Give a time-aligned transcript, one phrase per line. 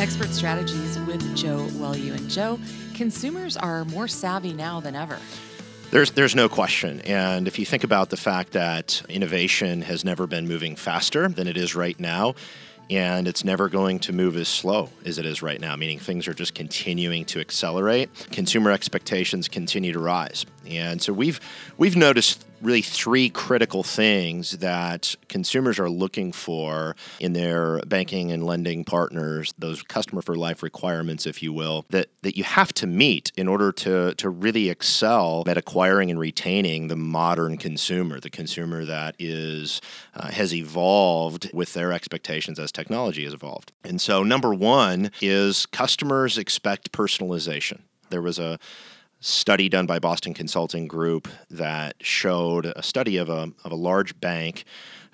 [0.00, 2.16] Expert Strategies with Joe Welu.
[2.16, 2.58] And Joe,
[2.94, 5.18] consumers are more savvy now than ever.
[5.90, 7.02] There's, there's no question.
[7.02, 11.46] And if you think about the fact that innovation has never been moving faster than
[11.46, 12.34] it is right now,
[12.88, 16.26] and it's never going to move as slow as it is right now, meaning things
[16.26, 18.08] are just continuing to accelerate.
[18.32, 20.46] Consumer expectations continue to rise.
[20.72, 21.40] And so we've
[21.76, 28.44] we've noticed really three critical things that consumers are looking for in their banking and
[28.44, 32.86] lending partners, those customer for life requirements, if you will, that, that you have to
[32.86, 38.30] meet in order to, to really excel at acquiring and retaining the modern consumer, the
[38.30, 39.80] consumer that is
[40.14, 43.72] uh, has evolved with their expectations as technology has evolved.
[43.84, 47.80] And so number one is customers expect personalization.
[48.10, 48.58] There was a
[49.20, 54.18] study done by Boston Consulting Group that showed a study of a, of a large
[54.20, 54.64] bank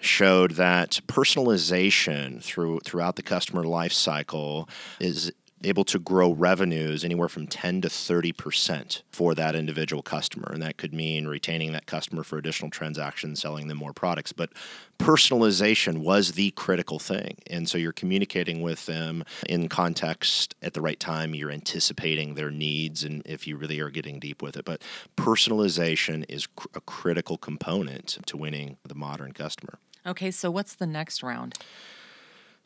[0.00, 4.68] showed that personalization through throughout the customer life cycle
[5.00, 5.32] is
[5.66, 10.50] able to grow revenues anywhere from 10 to 30% for that individual customer.
[10.52, 14.32] And that could mean retaining that customer for additional transactions, selling them more products.
[14.32, 14.50] But
[14.98, 17.36] personalization was the critical thing.
[17.48, 21.34] And so you're communicating with them in context at the right time.
[21.34, 24.64] You're anticipating their needs, and if you really are getting deep with it.
[24.64, 24.82] But
[25.16, 29.78] personalization is cr- a critical component to winning the modern customer.
[30.06, 31.54] Okay, so what's the next round?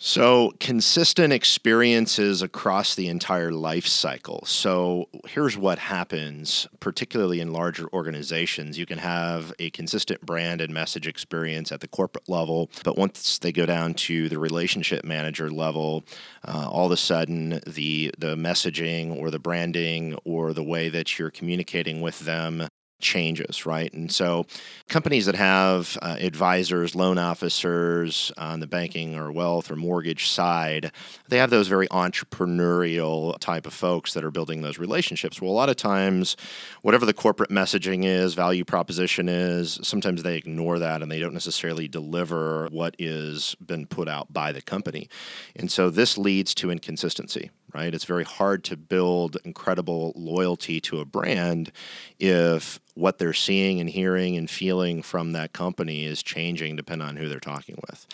[0.02, 4.42] So, consistent experiences across the entire life cycle.
[4.46, 8.78] So, here's what happens, particularly in larger organizations.
[8.78, 13.36] You can have a consistent brand and message experience at the corporate level, but once
[13.40, 16.02] they go down to the relationship manager level,
[16.48, 21.18] uh, all of a sudden the, the messaging or the branding or the way that
[21.18, 22.66] you're communicating with them
[23.00, 23.92] changes, right?
[23.92, 24.46] And so
[24.88, 30.92] companies that have uh, advisors, loan officers on the banking or wealth or mortgage side,
[31.28, 35.40] they have those very entrepreneurial type of folks that are building those relationships.
[35.40, 36.36] Well, a lot of times,
[36.82, 41.34] whatever the corporate messaging is, value proposition is, sometimes they ignore that and they don't
[41.34, 45.08] necessarily deliver what is been put out by the company.
[45.56, 47.94] And so this leads to inconsistency, right?
[47.94, 51.72] It's very hard to build incredible loyalty to a brand
[52.18, 57.16] if what they're seeing and hearing and feeling from that company is changing depending on
[57.16, 58.06] who they're talking with.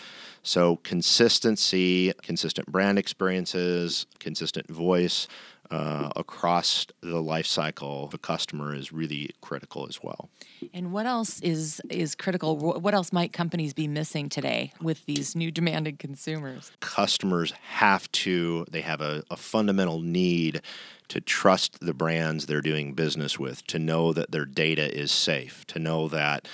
[0.46, 5.26] So, consistency, consistent brand experiences, consistent voice
[5.72, 10.28] uh, across the life cycle of a customer is really critical as well.
[10.72, 12.56] And what else is is critical?
[12.56, 16.70] What else might companies be missing today with these new demanded consumers?
[16.78, 20.62] Customers have to, they have a, a fundamental need
[21.08, 25.66] to trust the brands they're doing business with, to know that their data is safe,
[25.66, 26.46] to know that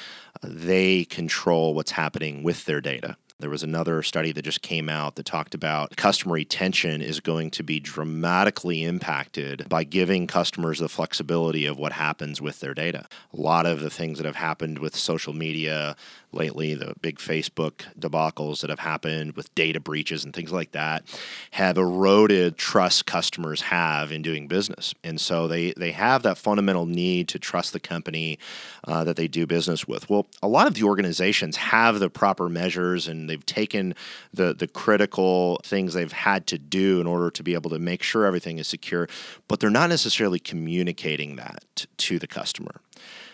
[0.43, 3.19] they control what's happening with their data.
[3.43, 7.51] There was another study that just came out that talked about customer retention is going
[7.51, 13.09] to be dramatically impacted by giving customers the flexibility of what happens with their data.
[13.35, 15.97] A lot of the things that have happened with social media
[16.33, 21.05] lately, the big Facebook debacles that have happened with data breaches and things like that,
[21.51, 24.95] have eroded trust customers have in doing business.
[25.05, 28.39] And so they, they have that fundamental need to trust the company
[28.85, 30.09] uh, that they do business with.
[30.09, 33.95] Well, a lot of the organizations have the proper measures and they've taken
[34.35, 38.03] the, the critical things they've had to do in order to be able to make
[38.03, 39.09] sure everything is secure,
[39.49, 42.81] but they're not necessarily communicating that to the customer.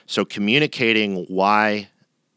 [0.06, 1.88] So, communicating why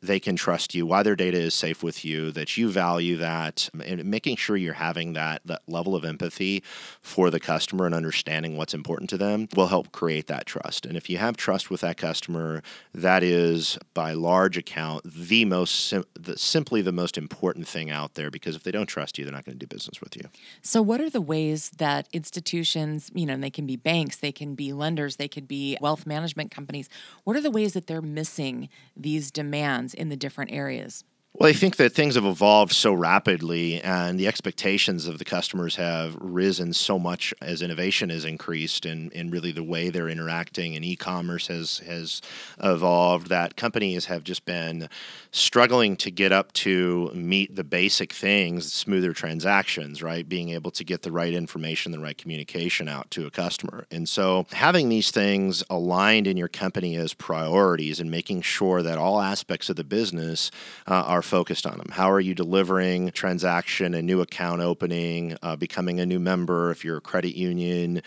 [0.01, 3.69] they can trust you, why their data is safe with you, that you value that,
[3.85, 6.63] and making sure you're having that, that level of empathy
[6.99, 10.85] for the customer and understanding what's important to them will help create that trust.
[10.85, 12.63] And if you have trust with that customer,
[12.93, 18.15] that is by large account the most sim- the, simply the most important thing out
[18.15, 20.23] there because if they don't trust you, they're not going to do business with you.
[20.61, 24.55] So, what are the ways that institutions, you know, they can be banks, they can
[24.55, 26.89] be lenders, they could be wealth management companies,
[27.23, 29.90] what are the ways that they're missing these demands?
[29.93, 31.03] In the different areas?
[31.33, 35.77] Well, I think that things have evolved so rapidly, and the expectations of the customers
[35.77, 40.75] have risen so much as innovation has increased, and, and really the way they're interacting
[40.75, 42.21] and e-commerce has has
[42.61, 43.29] evolved.
[43.29, 44.89] That companies have just been
[45.31, 50.27] struggling to get up to meet the basic things, smoother transactions, right?
[50.27, 54.07] Being able to get the right information, the right communication out to a customer, and
[54.07, 59.21] so having these things aligned in your company as priorities, and making sure that all
[59.21, 60.51] aspects of the business
[60.87, 61.87] uh, are are focused on them.
[61.91, 66.83] How are you delivering transaction, a new account opening, uh, becoming a new member if
[66.83, 68.01] you're a credit union?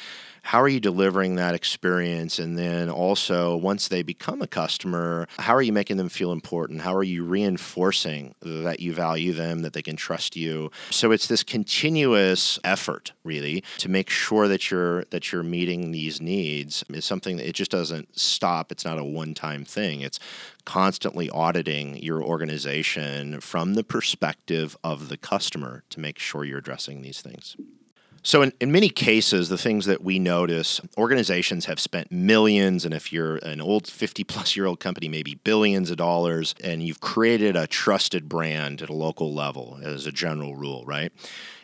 [0.44, 2.38] how are you delivering that experience?
[2.38, 6.82] And then also, once they become a customer, how are you making them feel important?
[6.82, 10.70] How are you reinforcing that you value them, that they can trust you?
[10.90, 16.20] So it's this continuous effort, really, to make sure that you're that you're meeting these
[16.20, 16.84] needs.
[16.90, 18.70] Is something that it just doesn't stop.
[18.70, 20.02] It's not a one-time thing.
[20.02, 20.20] It's
[20.66, 23.03] constantly auditing your organization
[23.42, 27.56] from the perspective of the customer to make sure you're addressing these things.
[28.26, 32.94] So, in, in many cases, the things that we notice, organizations have spent millions, and
[32.94, 37.02] if you're an old 50 plus year old company, maybe billions of dollars, and you've
[37.02, 41.12] created a trusted brand at a local level as a general rule, right?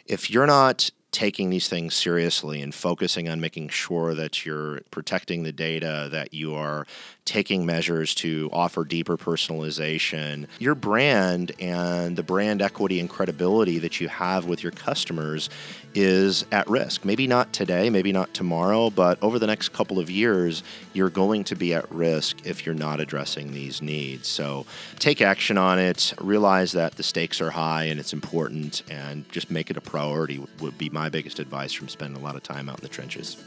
[0.05, 5.43] If you're not taking these things seriously and focusing on making sure that you're protecting
[5.43, 6.87] the data, that you are
[7.25, 14.01] taking measures to offer deeper personalization, your brand and the brand equity and credibility that
[14.01, 15.49] you have with your customers
[15.95, 17.05] is at risk.
[17.05, 21.45] Maybe not today, maybe not tomorrow, but over the next couple of years, you're going
[21.45, 24.29] to be at risk if you're not addressing these needs.
[24.29, 24.67] So
[24.99, 29.51] take action on it, realize that the stakes are high and it's important, and just
[29.51, 32.69] make it a priority would be my biggest advice from spending a lot of time
[32.69, 33.39] out in the trenches.